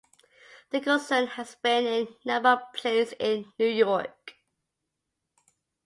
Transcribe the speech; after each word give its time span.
Nicholson 0.73 1.27
has 1.27 1.53
been 1.61 1.85
in 1.85 2.07
a 2.07 2.27
number 2.27 2.49
of 2.49 2.73
plays 2.73 3.13
in 3.19 3.53
New 3.59 3.67
York. 3.67 4.33